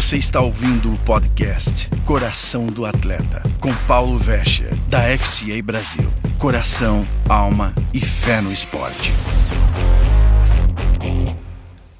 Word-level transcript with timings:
Você 0.00 0.16
está 0.16 0.40
ouvindo 0.40 0.90
o 0.90 0.98
podcast 1.00 1.90
Coração 2.06 2.68
do 2.68 2.86
Atleta, 2.86 3.42
com 3.60 3.70
Paulo 3.86 4.16
Vescher, 4.16 4.74
da 4.88 5.02
FCA 5.18 5.62
Brasil. 5.62 6.10
Coração, 6.38 7.06
alma 7.28 7.74
e 7.92 8.00
fé 8.00 8.40
no 8.40 8.50
esporte. 8.50 9.12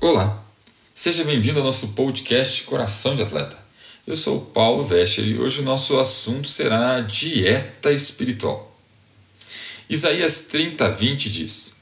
Olá, 0.00 0.42
seja 0.94 1.22
bem-vindo 1.24 1.58
ao 1.58 1.64
nosso 1.66 1.88
podcast 1.88 2.62
Coração 2.62 3.14
de 3.14 3.22
Atleta. 3.22 3.58
Eu 4.06 4.16
sou 4.16 4.38
o 4.38 4.46
Paulo 4.46 4.82
Vescher 4.82 5.26
e 5.26 5.38
hoje 5.38 5.60
o 5.60 5.64
nosso 5.64 6.00
assunto 6.00 6.48
será 6.48 7.02
dieta 7.02 7.92
espiritual. 7.92 8.80
Isaías 9.90 10.46
30, 10.46 10.88
20 10.88 11.30
diz: 11.30 11.76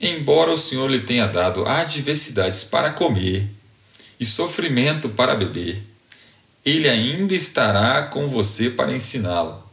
Embora 0.00 0.52
o 0.52 0.56
Senhor 0.56 0.90
lhe 0.90 1.00
tenha 1.00 1.26
dado 1.26 1.66
adversidades 1.66 2.64
para 2.64 2.92
comer 2.92 3.59
e 4.20 4.26
sofrimento 4.26 5.08
para 5.08 5.34
beber, 5.34 5.82
ele 6.64 6.86
ainda 6.86 7.34
estará 7.34 8.02
com 8.02 8.28
você 8.28 8.68
para 8.68 8.92
ensiná-lo. 8.92 9.64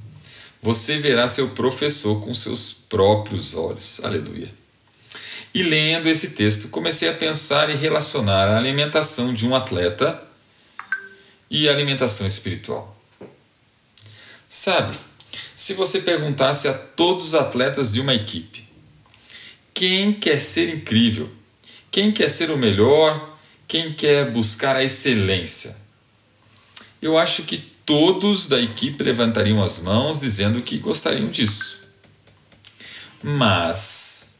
Você 0.61 0.97
verá 0.97 1.27
seu 1.27 1.49
professor 1.49 2.23
com 2.23 2.33
seus 2.33 2.71
próprios 2.71 3.53
olhos. 3.53 4.01
Aleluia. 4.03 4.49
E 5.53 5.63
lendo 5.63 6.07
esse 6.07 6.29
texto, 6.29 6.69
comecei 6.69 7.09
a 7.09 7.13
pensar 7.13 7.69
e 7.69 7.75
relacionar 7.75 8.47
a 8.47 8.57
alimentação 8.57 9.33
de 9.33 9.45
um 9.45 9.55
atleta 9.55 10.23
e 11.49 11.67
a 11.67 11.71
alimentação 11.71 12.25
espiritual. 12.25 12.97
Sabe, 14.47 14.97
se 15.55 15.73
você 15.73 15.99
perguntasse 15.99 16.67
a 16.67 16.73
todos 16.73 17.27
os 17.27 17.35
atletas 17.35 17.91
de 17.91 17.99
uma 17.99 18.13
equipe, 18.13 18.67
quem 19.73 20.13
quer 20.13 20.39
ser 20.39 20.69
incrível, 20.69 21.29
quem 21.91 22.11
quer 22.11 22.29
ser 22.29 22.49
o 22.49 22.57
melhor, 22.57 23.36
quem 23.67 23.93
quer 23.93 24.31
buscar 24.31 24.75
a 24.75 24.83
excelência? 24.83 25.75
Eu 27.01 27.17
acho 27.17 27.43
que 27.43 27.57
todos 27.85 28.47
da 28.47 28.59
equipe 28.59 29.03
levantariam 29.03 29.61
as 29.61 29.77
mãos 29.77 30.19
dizendo 30.19 30.61
que 30.61 30.77
gostariam 30.77 31.29
disso. 31.29 31.79
Mas, 33.21 34.37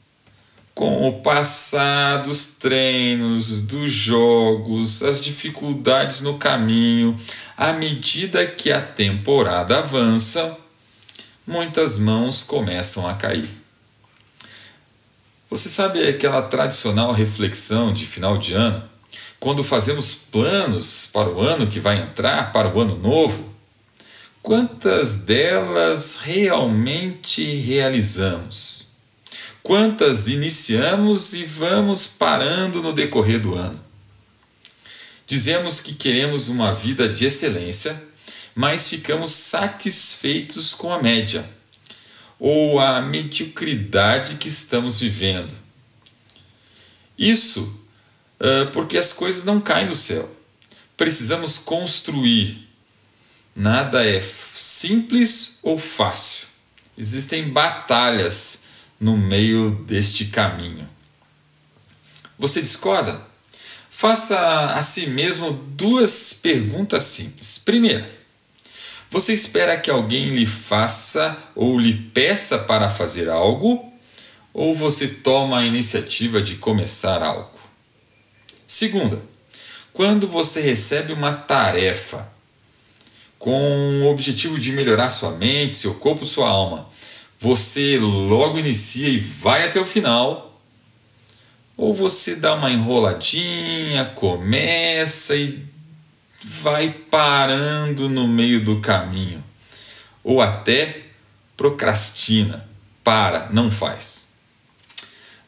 com 0.74 1.08
o 1.08 1.22
passar 1.22 2.24
dos 2.24 2.48
treinos, 2.56 3.62
dos 3.62 3.92
jogos, 3.92 5.04
as 5.04 5.24
dificuldades 5.24 6.22
no 6.22 6.38
caminho, 6.38 7.20
à 7.56 7.74
medida 7.74 8.46
que 8.48 8.72
a 8.72 8.82
temporada 8.82 9.80
avança, 9.80 10.58
muitas 11.46 11.98
mãos 11.98 12.44
começam 12.44 13.08
a 13.08 13.14
cair. 13.14 13.50
Você 15.50 15.70
sabe 15.70 16.06
aquela 16.08 16.42
tradicional 16.42 17.12
reflexão 17.12 17.94
de 17.94 18.06
final 18.06 18.38
de 18.38 18.54
ano? 18.54 18.97
Quando 19.40 19.64
fazemos 19.64 20.14
planos 20.16 21.08
para 21.12 21.30
o 21.30 21.42
ano 21.42 21.68
que 21.68 21.80
vai 21.80 22.02
entrar, 22.02 22.52
para 22.52 22.74
o 22.74 22.80
ano 22.82 22.98
novo, 22.98 23.54
quantas 24.42 25.20
delas 25.20 26.18
realmente 26.22 27.44
realizamos? 27.62 28.88
Quantas 29.62 30.28
iniciamos 30.28 31.34
e 31.34 31.44
vamos 31.44 32.08
parando 32.08 32.82
no 32.82 32.94
decorrer 32.94 33.40
do 33.40 33.54
ano? 33.54 33.80
Dizemos 35.28 35.82
que 35.82 35.94
queremos 35.94 36.48
uma 36.48 36.74
vida 36.74 37.08
de 37.08 37.26
excelência, 37.26 38.02
mas 38.56 38.88
ficamos 38.88 39.32
satisfeitos 39.32 40.74
com 40.74 40.92
a 40.92 41.02
média 41.02 41.48
ou 42.40 42.80
a 42.80 43.02
mediocridade 43.02 44.36
que 44.36 44.48
estamos 44.48 45.02
vivendo. 45.02 45.54
Isso 47.18 47.87
porque 48.74 48.98
as 48.98 49.14
coisas 49.14 49.44
não 49.44 49.60
caem 49.60 49.88
do 49.88 49.96
céu. 49.96 50.30
Precisamos 50.96 51.58
construir. 51.58 52.68
Nada 53.56 54.06
é 54.06 54.24
simples 54.56 55.60
ou 55.64 55.80
fácil. 55.80 56.48
Existem 56.98 57.50
batalhas 57.50 58.64
no 59.00 59.18
meio 59.18 59.72
deste 59.88 60.26
caminho. 60.26 60.88
Você 62.38 62.62
discorda? 62.62 63.22
Faça 63.90 64.76
a 64.76 64.82
si 64.84 65.08
mesmo 65.08 65.52
duas 65.52 66.34
perguntas 66.34 67.04
simples. 67.04 67.58
Primeira, 67.58 68.08
você 69.10 69.34
espera 69.34 69.78
que 69.78 69.90
alguém 69.90 70.36
lhe 70.36 70.46
faça 70.46 71.36
ou 71.56 71.80
lhe 71.80 71.94
peça 71.94 72.60
para 72.60 72.90
fazer 72.90 73.30
algo? 73.30 73.92
Ou 74.54 74.76
você 74.76 75.08
toma 75.08 75.60
a 75.60 75.66
iniciativa 75.66 76.42
de 76.42 76.56
começar 76.56 77.24
algo? 77.24 77.57
Segunda, 78.68 79.22
quando 79.94 80.28
você 80.28 80.60
recebe 80.60 81.14
uma 81.14 81.32
tarefa 81.32 82.28
com 83.40 84.02
o 84.04 84.08
objetivo 84.08 84.60
de 84.60 84.74
melhorar 84.74 85.10
sua 85.10 85.32
mente, 85.32 85.76
seu 85.76 85.96
corpo, 85.96 86.26
sua 86.26 86.50
alma, 86.50 86.90
você 87.40 87.98
logo 87.98 88.60
inicia 88.60 89.08
e 89.08 89.18
vai 89.18 89.66
até 89.66 89.80
o 89.80 89.86
final, 89.86 90.62
ou 91.78 91.94
você 91.94 92.36
dá 92.36 92.56
uma 92.56 92.70
enroladinha, 92.70 94.04
começa 94.04 95.34
e 95.34 95.66
vai 96.44 96.90
parando 96.92 98.10
no 98.10 98.28
meio 98.28 98.62
do 98.62 98.82
caminho, 98.82 99.42
ou 100.22 100.42
até 100.42 101.06
procrastina, 101.56 102.68
para, 103.02 103.48
não 103.50 103.72
faz. 103.72 104.28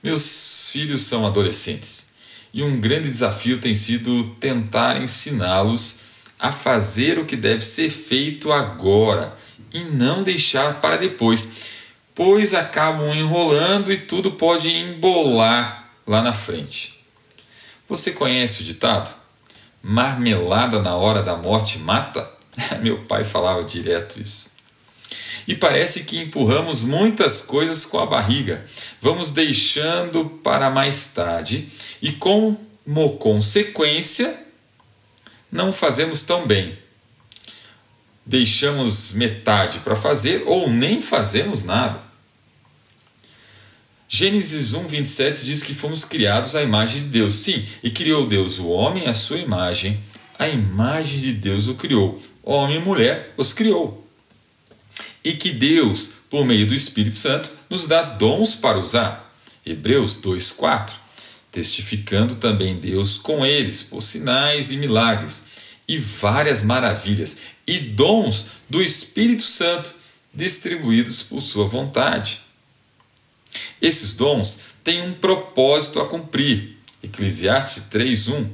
Meus 0.02 0.70
filhos 0.72 1.02
são 1.02 1.28
adolescentes 1.28 2.09
e 2.54 2.64
um 2.64 2.80
grande 2.80 3.08
desafio 3.08 3.60
tem 3.60 3.74
sido 3.74 4.36
tentar 4.40 5.02
ensiná-los 5.02 6.00
a 6.40 6.52
fazer 6.52 7.20
o 7.20 7.26
que 7.26 7.36
deve 7.36 7.64
ser 7.64 7.90
feito 7.90 8.52
agora 8.52 9.36
e 9.72 9.84
não 9.84 10.24
deixar 10.24 10.82
para 10.82 10.98
depois, 10.98 11.52
pois 12.16 12.54
acabam 12.54 13.14
enrolando 13.14 13.92
e 13.92 13.98
tudo 13.98 14.32
pode 14.32 14.70
embolar 14.70 15.92
lá 16.08 16.22
na 16.22 16.34
frente. 16.34 17.04
Você 17.88 18.12
conhece 18.12 18.62
o 18.62 18.66
ditado? 18.66 19.14
Marmelada 19.82 20.82
na 20.82 20.96
hora 20.96 21.22
da 21.22 21.36
morte 21.36 21.78
mata? 21.80 22.30
Meu 22.82 23.04
pai 23.04 23.24
falava 23.24 23.64
direto 23.64 24.20
isso 24.22 24.49
e 25.48 25.56
parece 25.56 26.04
que 26.04 26.20
empurramos 26.20 26.82
muitas 26.82 27.42
coisas 27.42 27.86
com 27.86 28.00
a 28.00 28.06
barriga. 28.06 28.66
Vamos 29.02 29.32
deixando 29.32 30.26
para 30.44 30.70
mais 30.70 31.08
tarde 31.08 31.70
e, 32.02 32.12
como 32.12 32.58
consequência, 33.20 34.36
não 35.52 35.72
fazemos 35.72 36.24
tão 36.24 36.46
bem. 36.46 36.78
Deixamos 38.26 39.14
metade 39.14 39.80
para 39.80 39.96
fazer 39.96 40.44
ou 40.46 40.70
nem 40.70 41.02
fazemos 41.02 41.64
nada. 41.64 42.02
Gênesis 44.08 44.74
1, 44.74 44.88
27 44.88 45.46
diz 45.46 45.62
que 45.62 45.76
fomos 45.76 46.04
criados 46.04 46.56
à 46.56 46.64
imagem 46.64 47.04
de 47.04 47.10
Deus. 47.10 47.36
Sim, 47.36 47.66
e 47.84 47.92
criou 47.92 48.28
Deus 48.28 48.58
o 48.58 48.68
homem 48.68 49.08
à 49.08 49.14
sua 49.14 49.38
imagem, 49.38 50.00
a 50.38 50.48
imagem 50.48 51.20
de 51.20 51.34
Deus 51.34 51.68
o 51.68 51.76
criou. 51.76 52.20
Homem 52.44 52.78
e 52.78 52.80
mulher 52.80 53.34
os 53.38 53.54
criou 53.54 54.09
e 55.24 55.34
que 55.34 55.52
Deus, 55.52 56.14
por 56.30 56.46
meio 56.46 56.68
do 56.68 56.74
Espírito 56.74 57.16
Santo, 57.16 57.50
nos 57.70 57.88
dá 57.88 58.02
dons 58.02 58.56
para 58.56 58.78
usar. 58.78 59.34
Hebreus 59.66 60.18
2:4. 60.22 60.96
Testificando 61.52 62.36
também 62.36 62.80
Deus 62.80 63.18
com 63.18 63.46
eles 63.46 63.84
por 63.84 64.02
sinais 64.02 64.72
e 64.72 64.78
milagres 64.78 65.48
e 65.88 65.98
várias 65.98 66.62
maravilhas 66.62 67.38
e 67.66 67.80
dons 67.80 68.46
do 68.70 68.82
Espírito 68.82 69.44
Santo 69.44 69.94
distribuídos 70.34 71.24
por 71.24 71.42
sua 71.42 71.68
vontade. 71.68 72.42
Esses 73.82 74.14
dons 74.14 74.60
têm 74.84 75.02
um 75.02 75.14
propósito 75.14 76.00
a 76.00 76.08
cumprir. 76.08 76.78
Eclesiastes 77.04 77.84
3:1. 77.90 78.48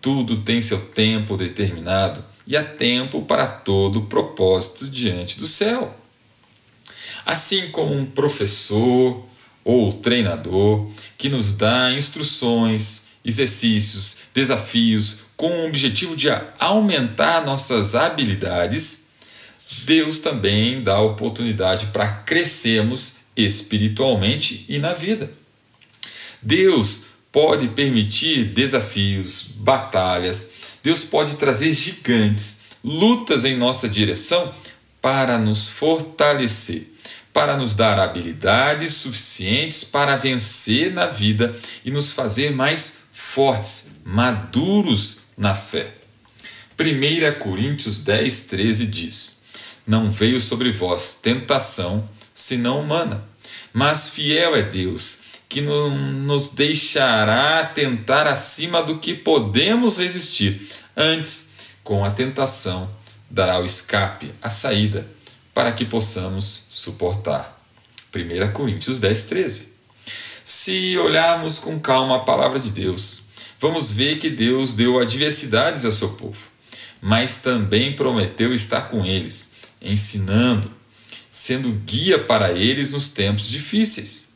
Tudo 0.00 0.42
tem 0.42 0.60
seu 0.60 0.78
tempo 0.78 1.36
determinado 1.36 2.22
e 2.46 2.56
há 2.56 2.64
tempo 2.64 3.22
para 3.22 3.46
todo 3.46 4.02
propósito 4.02 4.88
diante 4.88 5.38
do 5.38 5.46
céu. 5.46 5.96
Assim 7.24 7.70
como 7.70 7.92
um 7.92 8.06
professor 8.06 9.26
ou 9.64 9.92
treinador 9.94 10.88
que 11.18 11.28
nos 11.28 11.52
dá 11.52 11.90
instruções, 11.92 13.06
exercícios, 13.24 14.18
desafios 14.32 15.20
com 15.36 15.48
o 15.48 15.66
objetivo 15.66 16.16
de 16.16 16.28
aumentar 16.58 17.44
nossas 17.44 17.94
habilidades, 17.94 19.10
Deus 19.84 20.20
também 20.20 20.82
dá 20.82 21.00
oportunidade 21.00 21.86
para 21.86 22.08
crescermos 22.08 23.18
espiritualmente 23.36 24.64
e 24.68 24.78
na 24.78 24.94
vida. 24.94 25.30
Deus 26.40 27.06
pode 27.32 27.68
permitir 27.68 28.44
desafios, 28.44 29.42
batalhas, 29.56 30.52
Deus 30.86 31.02
pode 31.02 31.34
trazer 31.34 31.72
gigantes, 31.72 32.60
lutas 32.84 33.44
em 33.44 33.56
nossa 33.56 33.88
direção 33.88 34.54
para 35.02 35.36
nos 35.36 35.66
fortalecer, 35.66 36.92
para 37.32 37.56
nos 37.56 37.74
dar 37.74 37.98
habilidades 37.98 38.94
suficientes 38.94 39.82
para 39.82 40.14
vencer 40.14 40.92
na 40.92 41.06
vida 41.06 41.58
e 41.84 41.90
nos 41.90 42.12
fazer 42.12 42.52
mais 42.52 42.98
fortes, 43.10 43.88
maduros 44.04 45.22
na 45.36 45.56
fé. 45.56 45.92
1 46.78 47.40
Coríntios 47.40 48.04
10, 48.04 48.42
13 48.42 48.86
diz: 48.86 49.42
Não 49.84 50.08
veio 50.08 50.40
sobre 50.40 50.70
vós 50.70 51.18
tentação 51.20 52.08
senão 52.32 52.78
humana, 52.78 53.24
mas 53.72 54.08
fiel 54.08 54.54
é 54.54 54.62
Deus, 54.62 55.22
que 55.48 55.60
não 55.60 55.90
nos 55.90 56.50
deixará 56.50 57.64
tentar 57.64 58.26
acima 58.26 58.82
do 58.82 58.98
que 58.98 59.14
podemos 59.14 59.96
resistir. 59.96 60.68
Antes, 60.96 61.52
com 61.84 62.04
a 62.04 62.10
tentação, 62.10 62.90
dará 63.30 63.60
o 63.60 63.64
escape, 63.64 64.32
a 64.42 64.50
saída, 64.50 65.06
para 65.54 65.72
que 65.72 65.84
possamos 65.84 66.66
suportar. 66.70 67.64
1 68.14 68.52
Coríntios 68.52 68.98
10, 68.98 69.24
13. 69.24 69.68
Se 70.44 70.96
olharmos 70.98 71.58
com 71.58 71.78
calma 71.78 72.16
a 72.16 72.20
palavra 72.20 72.58
de 72.58 72.70
Deus, 72.70 73.24
vamos 73.60 73.90
ver 73.90 74.18
que 74.18 74.30
Deus 74.30 74.74
deu 74.74 75.00
adversidades 75.00 75.84
ao 75.84 75.92
seu 75.92 76.10
povo, 76.10 76.38
mas 77.00 77.38
também 77.38 77.94
prometeu 77.94 78.54
estar 78.54 78.82
com 78.82 79.04
eles, 79.04 79.52
ensinando, 79.82 80.70
sendo 81.30 81.70
guia 81.70 82.18
para 82.18 82.52
eles 82.52 82.92
nos 82.92 83.10
tempos 83.10 83.48
difíceis. 83.48 84.35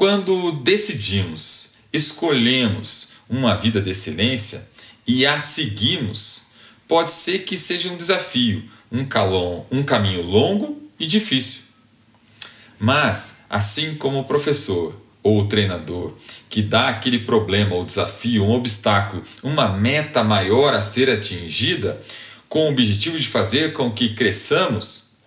Quando 0.00 0.52
decidimos, 0.52 1.74
escolhemos 1.92 3.10
uma 3.28 3.54
vida 3.54 3.82
de 3.82 3.90
excelência 3.90 4.66
e 5.06 5.26
a 5.26 5.38
seguimos, 5.38 6.46
pode 6.88 7.10
ser 7.10 7.40
que 7.40 7.58
seja 7.58 7.92
um 7.92 7.98
desafio, 7.98 8.64
um, 8.90 9.04
calão, 9.04 9.66
um 9.70 9.82
caminho 9.82 10.22
longo 10.22 10.80
e 10.98 11.06
difícil. 11.06 11.64
Mas, 12.78 13.44
assim 13.50 13.94
como 13.94 14.20
o 14.20 14.24
professor 14.24 14.98
ou 15.22 15.40
o 15.40 15.48
treinador 15.48 16.14
que 16.48 16.62
dá 16.62 16.88
aquele 16.88 17.18
problema 17.18 17.74
ou 17.74 17.84
desafio, 17.84 18.42
um 18.42 18.52
obstáculo, 18.52 19.22
uma 19.42 19.68
meta 19.68 20.24
maior 20.24 20.72
a 20.72 20.80
ser 20.80 21.10
atingida, 21.10 22.00
com 22.48 22.68
o 22.68 22.70
objetivo 22.70 23.18
de 23.18 23.28
fazer 23.28 23.74
com 23.74 23.90
que 23.90 24.14
cresçamos, 24.14 25.18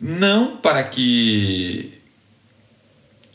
não 0.00 0.56
para 0.56 0.82
que 0.84 1.99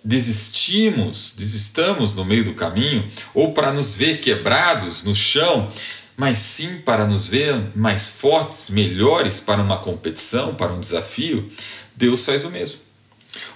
desistimos, 0.05 1.33
desistamos 1.35 2.13
no 2.13 2.23
meio 2.23 2.43
do 2.43 2.53
caminho, 2.53 3.09
ou 3.33 3.53
para 3.53 3.73
nos 3.73 3.95
ver 3.95 4.19
quebrados 4.19 5.03
no 5.03 5.15
chão, 5.15 5.71
mas 6.15 6.37
sim 6.37 6.77
para 6.77 7.07
nos 7.07 7.27
ver 7.27 7.55
mais 7.75 8.07
fortes, 8.07 8.69
melhores 8.69 9.39
para 9.39 9.61
uma 9.61 9.79
competição, 9.79 10.53
para 10.53 10.71
um 10.71 10.79
desafio, 10.79 11.49
Deus 11.95 12.23
faz 12.23 12.45
o 12.45 12.51
mesmo. 12.51 12.77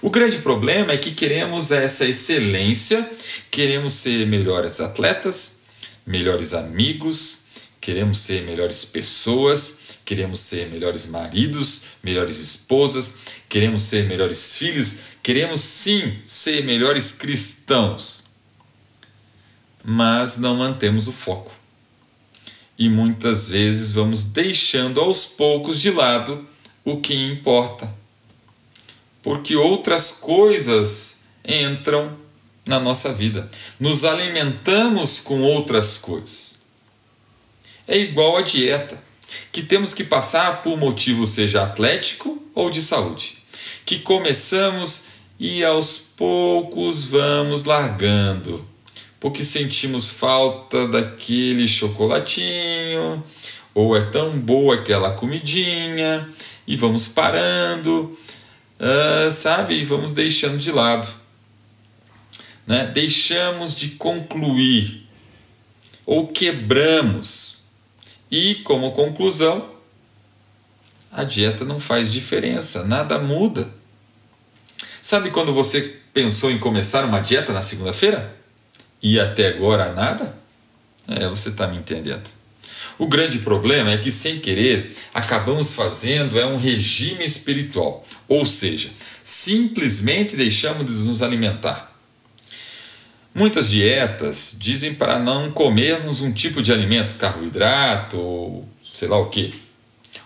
O 0.02 0.10
grande 0.10 0.38
problema 0.38 0.92
é 0.92 0.98
que 0.98 1.12
queremos 1.12 1.70
essa 1.70 2.04
excelência, 2.04 3.08
queremos 3.50 3.94
ser 3.94 4.26
melhores 4.26 4.80
atletas, 4.80 5.60
melhores 6.04 6.52
amigos, 6.52 7.39
queremos 7.80 8.18
ser 8.18 8.42
melhores 8.42 8.84
pessoas, 8.84 9.80
queremos 10.04 10.40
ser 10.40 10.68
melhores 10.68 11.06
maridos, 11.06 11.82
melhores 12.02 12.38
esposas, 12.38 13.14
queremos 13.48 13.82
ser 13.82 14.06
melhores 14.06 14.56
filhos, 14.56 14.98
queremos 15.22 15.60
sim 15.60 16.18
ser 16.24 16.64
melhores 16.64 17.12
cristãos. 17.12 18.26
Mas 19.82 20.36
não 20.36 20.56
mantemos 20.56 21.08
o 21.08 21.12
foco. 21.12 21.52
E 22.78 22.88
muitas 22.88 23.48
vezes 23.48 23.92
vamos 23.92 24.24
deixando 24.26 25.00
aos 25.00 25.24
poucos 25.24 25.80
de 25.80 25.90
lado 25.90 26.46
o 26.84 27.00
que 27.00 27.14
importa 27.14 28.00
porque 29.22 29.56
outras 29.56 30.12
coisas 30.12 31.22
entram 31.44 32.16
na 32.66 32.78
nossa 32.80 33.12
vida. 33.12 33.50
Nos 33.78 34.04
alimentamos 34.04 35.20
com 35.20 35.42
outras 35.42 35.98
coisas. 35.98 36.59
É 37.90 37.98
igual 37.98 38.36
a 38.36 38.42
dieta, 38.42 39.02
que 39.50 39.64
temos 39.64 39.92
que 39.92 40.04
passar 40.04 40.62
por 40.62 40.78
motivo 40.78 41.26
seja 41.26 41.64
atlético 41.64 42.40
ou 42.54 42.70
de 42.70 42.80
saúde, 42.80 43.38
que 43.84 43.98
começamos 43.98 45.06
e 45.40 45.64
aos 45.64 45.98
poucos 45.98 47.04
vamos 47.04 47.64
largando, 47.64 48.64
porque 49.18 49.42
sentimos 49.42 50.08
falta 50.08 50.86
daquele 50.86 51.66
chocolatinho, 51.66 53.24
ou 53.74 53.96
é 53.96 54.02
tão 54.02 54.38
boa 54.38 54.76
aquela 54.76 55.10
comidinha, 55.10 56.28
e 56.68 56.76
vamos 56.76 57.08
parando, 57.08 58.16
uh, 58.78 59.32
sabe, 59.32 59.84
vamos 59.84 60.12
deixando 60.12 60.58
de 60.58 60.70
lado. 60.70 61.12
Né? 62.64 62.86
Deixamos 62.94 63.74
de 63.74 63.88
concluir 63.88 65.08
ou 66.06 66.28
quebramos. 66.28 67.59
E, 68.30 68.56
como 68.56 68.92
conclusão, 68.92 69.70
a 71.10 71.24
dieta 71.24 71.64
não 71.64 71.80
faz 71.80 72.12
diferença, 72.12 72.84
nada 72.84 73.18
muda. 73.18 73.68
Sabe 75.02 75.30
quando 75.30 75.52
você 75.52 75.96
pensou 76.12 76.50
em 76.50 76.58
começar 76.58 77.04
uma 77.04 77.20
dieta 77.20 77.52
na 77.52 77.60
segunda-feira? 77.60 78.36
E 79.02 79.18
até 79.18 79.48
agora 79.48 79.92
nada? 79.92 80.38
É, 81.08 81.26
você 81.26 81.48
está 81.48 81.66
me 81.66 81.76
entendendo. 81.76 82.30
O 82.98 83.06
grande 83.06 83.38
problema 83.38 83.90
é 83.92 83.98
que, 83.98 84.12
sem 84.12 84.38
querer, 84.38 84.94
acabamos 85.12 85.74
fazendo 85.74 86.38
é 86.38 86.44
um 86.44 86.58
regime 86.58 87.24
espiritual, 87.24 88.04
ou 88.28 88.44
seja, 88.44 88.90
simplesmente 89.24 90.36
deixamos 90.36 90.86
de 90.86 90.92
nos 90.92 91.22
alimentar. 91.22 91.89
Muitas 93.34 93.70
dietas 93.70 94.56
dizem 94.58 94.94
para 94.94 95.18
não 95.18 95.52
comermos 95.52 96.20
um 96.20 96.32
tipo 96.32 96.60
de 96.60 96.72
alimento, 96.72 97.14
carboidrato 97.14 98.18
ou 98.18 98.68
sei 98.92 99.08
lá 99.08 99.18
o 99.18 99.30
que. 99.30 99.54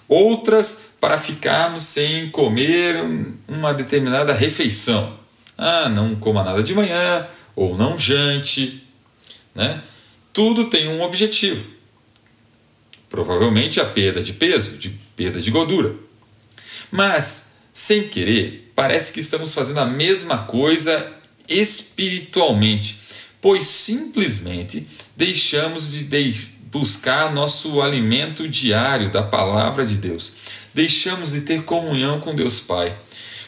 Outras 0.09 0.81
para 1.01 1.19
ficarmos 1.19 1.83
sem 1.83 2.31
comer 2.31 2.97
uma 3.47 3.75
determinada 3.75 4.33
refeição. 4.33 5.19
Ah, 5.57 5.89
não 5.89 6.17
coma 6.17 6.43
nada 6.43 6.63
de 6.63 6.75
manhã 6.75 7.27
ou 7.55 7.77
não 7.77 7.99
jante, 7.99 8.83
né? 9.55 9.83
Tudo 10.33 10.65
tem 10.65 10.89
um 10.89 11.03
objetivo. 11.03 11.63
Provavelmente 13.11 13.81
a 13.81 13.85
perda 13.85 14.23
de 14.23 14.33
peso, 14.33 14.79
de 14.79 14.91
perda 15.15 15.41
de 15.41 15.51
gordura. 15.51 15.95
Mas, 16.91 17.53
sem 17.73 18.09
querer, 18.09 18.73
parece 18.75 19.13
que 19.13 19.21
estamos 19.21 19.55
fazendo 19.55 19.81
a 19.81 19.87
mesma 19.87 20.39
coisa 20.39 21.13
espiritualmente, 21.49 23.01
pois 23.41 23.67
simplesmente 23.67 24.87
deixamos 25.17 25.93
de 25.93 26.05
buscar 26.71 27.33
nosso 27.33 27.81
alimento 27.81 28.49
diário 28.49 29.11
da 29.11 29.23
palavra 29.23 29.87
de 29.87 29.97
Deus. 29.97 30.35
Deixamos 30.73 31.33
de 31.33 31.43
ter 31.43 31.63
comunhão 31.63 32.21
com 32.21 32.35
Deus 32.35 32.59
Pai, 32.59 32.99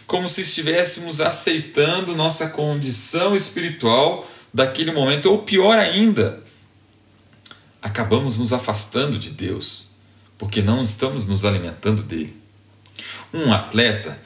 como 0.07 0.29
se 0.29 0.43
estivéssemos 0.43 1.21
aceitando 1.21 2.15
nossa 2.15 2.49
condição 2.49 3.35
espiritual 3.35 4.29
daquele 4.55 4.93
momento, 4.93 5.31
ou 5.31 5.39
pior 5.39 5.77
ainda, 5.79 6.43
acabamos 7.83 8.39
nos 8.39 8.53
afastando 8.53 9.19
de 9.19 9.31
Deus, 9.31 9.91
porque 10.39 10.63
não 10.63 10.83
estamos 10.83 11.27
nos 11.27 11.45
alimentando 11.45 12.03
dele. 12.03 12.37
Um 13.35 13.53
atleta 13.53 14.19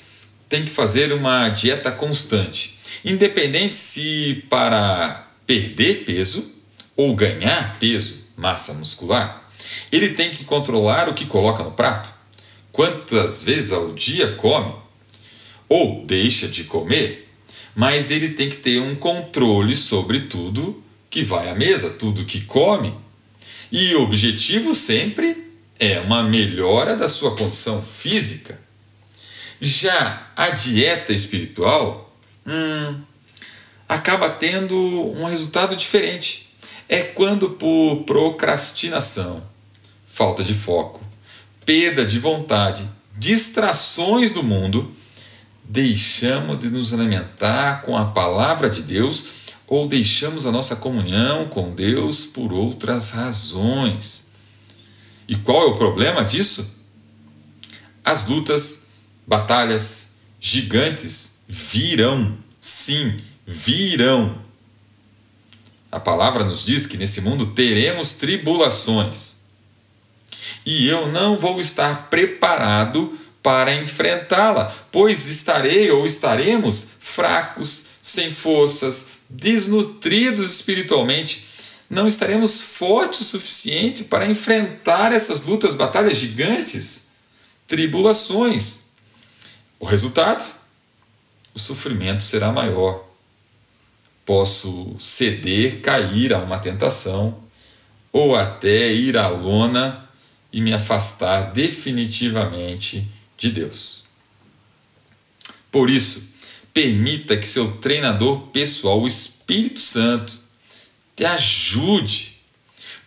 tem 0.49 0.65
que 0.65 0.71
fazer 0.71 1.13
uma 1.13 1.49
dieta 1.49 1.91
constante, 1.91 2.79
independente 3.05 3.75
se 3.75 4.45
para 4.49 5.29
perder 5.47 6.05
peso 6.05 6.55
ou 6.97 7.15
ganhar 7.15 7.79
peso, 7.79 8.25
massa 8.37 8.73
muscular, 8.75 9.51
ele 9.91 10.11
tem 10.11 10.31
que 10.31 10.45
controlar 10.45 11.09
o 11.09 11.15
que 11.15 11.27
coloca 11.27 11.63
no 11.63 11.73
prato, 11.73 12.11
quantas 12.73 13.43
vezes 13.43 13.73
ao 13.73 13.93
dia 13.93 14.33
come 14.33 14.75
ou 15.69 16.05
deixa 16.05 16.49
de 16.49 16.65
comer, 16.65 17.29
mas 17.75 18.11
ele 18.11 18.31
tem 18.31 18.51
que 18.51 18.57
ter 18.57 18.81
um 18.81 18.95
controle 18.95 19.77
sobre 19.77 20.21
tudo 20.21 20.83
que 21.09 21.23
vai 21.23 21.49
à 21.49 21.55
mesa, 21.55 21.91
tudo 21.91 22.25
que 22.25 22.41
come 22.43 22.95
e 23.73 23.95
o 23.95 24.03
objetivo 24.03 24.75
sempre 24.75 25.47
é 25.79 26.01
uma 26.01 26.23
melhora 26.23 26.97
da 26.97 27.09
sua 27.09 27.37
condição 27.37 27.83
física. 27.83 28.61
Já 29.61 30.31
a 30.37 30.51
dieta 30.51 31.13
espiritual 31.13 32.10
hum, 32.51 33.01
acaba 33.89 34.29
tendo 34.29 34.77
um 34.77 35.25
resultado 35.25 35.77
diferente. 35.77 36.53
É 36.89 37.03
quando, 37.03 37.51
por 37.51 38.03
procrastinação, 38.05 39.43
falta 40.07 40.43
de 40.43 40.55
foco, 40.55 41.01
perda 41.65 42.05
de 42.05 42.19
vontade, 42.19 42.89
distrações 43.17 44.33
do 44.33 44.43
mundo, 44.43 44.93
deixamos 45.63 46.59
de 46.59 46.69
nos 46.69 46.93
alimentar 46.93 47.83
com 47.83 47.97
a 47.97 48.07
palavra 48.07 48.69
de 48.69 48.83
Deus 48.83 49.41
ou 49.69 49.87
deixamos 49.87 50.47
a 50.47 50.51
nossa 50.51 50.75
comunhão 50.75 51.49
com 51.49 51.73
Deus 51.73 52.25
por 52.25 52.53
outras 52.53 53.11
razões. 53.11 54.29
E 55.29 55.37
qual 55.37 55.63
é 55.63 55.67
o 55.67 55.77
problema 55.77 56.25
disso? 56.25 56.77
As 58.05 58.27
lutas, 58.27 58.87
batalhas 59.25 60.11
gigantes 60.41 61.40
virão, 61.51 62.39
sim, 62.61 63.21
virão. 63.45 64.41
A 65.91 65.99
palavra 65.99 66.45
nos 66.45 66.65
diz 66.65 66.87
que 66.87 66.97
nesse 66.97 67.21
mundo 67.21 67.47
teremos 67.47 68.13
tribulações. 68.15 69.41
e 70.65 70.87
eu 70.87 71.11
não 71.11 71.39
vou 71.39 71.61
estar 71.61 72.09
preparado 72.11 73.19
para 73.43 73.75
enfrentá-la, 73.75 74.67
pois 74.93 75.27
estarei 75.27 75.91
ou 75.91 76.05
estaremos 76.05 76.91
fracos, 77.01 77.87
sem 78.03 78.33
forças, 78.33 79.07
desnutridos 79.29 80.57
espiritualmente. 80.57 81.47
Não 81.89 82.07
estaremos 82.07 82.61
fortes 82.61 83.21
o 83.21 83.25
suficiente 83.25 84.05
para 84.05 84.27
enfrentar 84.27 85.13
essas 85.13 85.43
lutas, 85.43 85.75
batalhas 85.75 86.17
gigantes, 86.17 87.09
tribulações. 87.67 88.91
O 89.79 89.87
resultado? 89.87 90.60
O 91.55 91.59
sofrimento 91.59 92.23
será 92.23 92.53
maior. 92.53 93.09
Posso 94.25 94.97
ceder, 95.01 95.81
cair 95.81 96.33
a 96.33 96.39
uma 96.39 96.59
tentação, 96.59 97.43
ou 98.13 98.37
até 98.37 98.93
ir 98.93 99.17
à 99.17 99.29
lona 99.29 100.09
e 100.53 100.61
me 100.61 100.73
afastar 100.73 101.53
definitivamente 101.53 103.07
de 103.37 103.51
Deus. 103.51 104.05
Por 105.71 105.89
isso, 105.89 106.29
permita 106.75 107.37
que 107.37 107.49
seu 107.49 107.77
treinador 107.79 108.49
pessoal, 108.49 109.01
o 109.01 109.07
Espírito 109.07 109.81
Santo, 109.81 110.39
te 111.15 111.25
ajude, 111.25 112.37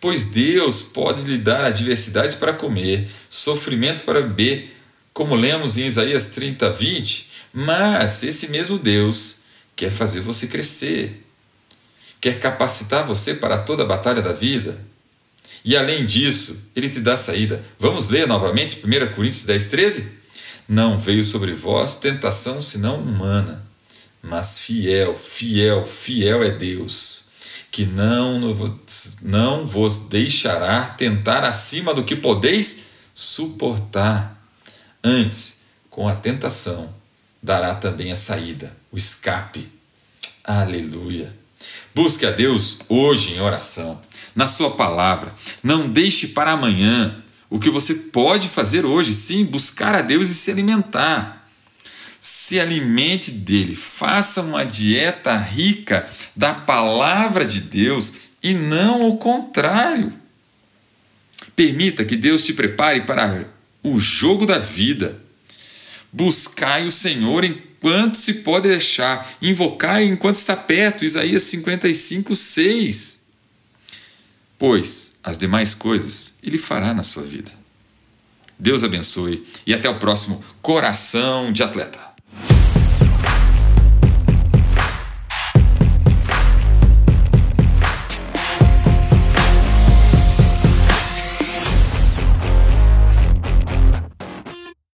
pois 0.00 0.24
Deus 0.24 0.82
pode 0.82 1.22
lhe 1.22 1.38
dar 1.38 1.64
adversidades 1.64 2.34
para 2.34 2.52
comer, 2.52 3.08
sofrimento 3.28 4.04
para 4.04 4.22
beber, 4.22 4.74
como 5.14 5.36
lemos 5.36 5.78
em 5.78 5.86
Isaías 5.86 6.26
30, 6.26 6.70
20, 6.70 7.30
mas 7.52 8.24
esse 8.24 8.48
mesmo 8.48 8.76
Deus 8.76 9.44
quer 9.76 9.90
fazer 9.90 10.20
você 10.20 10.48
crescer, 10.48 11.24
quer 12.20 12.40
capacitar 12.40 13.06
você 13.06 13.32
para 13.32 13.58
toda 13.58 13.84
a 13.84 13.86
batalha 13.86 14.20
da 14.20 14.32
vida. 14.32 14.76
E 15.64 15.76
além 15.76 16.04
disso, 16.04 16.68
ele 16.74 16.90
te 16.90 16.98
dá 16.98 17.16
saída. 17.16 17.64
Vamos 17.78 18.08
ler 18.08 18.26
novamente 18.26 18.82
1 18.84 19.14
Coríntios 19.14 19.46
10, 19.46 19.66
13? 19.68 20.12
Não 20.68 20.98
veio 20.98 21.22
sobre 21.22 21.52
vós 21.52 21.96
tentação 21.96 22.60
senão 22.60 22.96
humana, 22.96 23.64
mas 24.20 24.58
fiel, 24.58 25.16
fiel, 25.16 25.86
fiel 25.86 26.42
é 26.42 26.50
Deus, 26.50 27.28
que 27.70 27.86
não, 27.86 28.40
não 29.22 29.66
vos 29.66 30.08
deixará 30.08 30.86
tentar 30.86 31.44
acima 31.44 31.94
do 31.94 32.02
que 32.02 32.16
podeis 32.16 32.80
suportar. 33.14 34.33
Antes, 35.06 35.60
com 35.90 36.08
a 36.08 36.16
tentação, 36.16 36.94
dará 37.42 37.74
também 37.74 38.10
a 38.10 38.16
saída, 38.16 38.74
o 38.90 38.96
escape. 38.96 39.70
Aleluia. 40.42 41.30
Busque 41.94 42.24
a 42.24 42.30
Deus 42.30 42.78
hoje 42.88 43.34
em 43.34 43.40
oração, 43.40 44.00
na 44.34 44.46
Sua 44.46 44.70
palavra. 44.70 45.34
Não 45.62 45.90
deixe 45.90 46.28
para 46.28 46.52
amanhã 46.52 47.22
o 47.50 47.58
que 47.58 47.68
você 47.68 47.94
pode 47.94 48.48
fazer 48.48 48.86
hoje, 48.86 49.12
sim, 49.12 49.44
buscar 49.44 49.94
a 49.94 50.00
Deus 50.00 50.30
e 50.30 50.34
se 50.34 50.50
alimentar. 50.50 51.46
Se 52.18 52.58
alimente 52.58 53.30
dele, 53.30 53.76
faça 53.76 54.40
uma 54.40 54.64
dieta 54.64 55.36
rica 55.36 56.06
da 56.34 56.54
palavra 56.54 57.44
de 57.44 57.60
Deus 57.60 58.14
e 58.42 58.54
não 58.54 59.06
o 59.06 59.18
contrário. 59.18 60.14
Permita 61.54 62.06
que 62.06 62.16
Deus 62.16 62.42
te 62.42 62.54
prepare 62.54 63.02
para 63.02 63.53
o 63.84 64.00
jogo 64.00 64.46
da 64.46 64.58
vida. 64.58 65.22
Buscai 66.10 66.86
o 66.86 66.90
Senhor 66.90 67.44
enquanto 67.44 68.16
se 68.16 68.34
pode 68.34 68.68
deixar, 68.68 69.36
invocai 69.42 70.04
enquanto 70.04 70.36
está 70.36 70.56
perto. 70.56 71.04
Isaías 71.04 71.42
55, 71.42 72.34
6. 72.34 73.26
Pois 74.58 75.16
as 75.22 75.36
demais 75.36 75.74
coisas 75.74 76.34
Ele 76.42 76.58
fará 76.58 76.94
na 76.94 77.02
sua 77.02 77.22
vida. 77.22 77.52
Deus 78.58 78.82
abençoe 78.82 79.46
e 79.66 79.74
até 79.74 79.88
o 79.88 79.98
próximo 79.98 80.42
Coração 80.62 81.52
de 81.52 81.62
Atleta. 81.62 82.03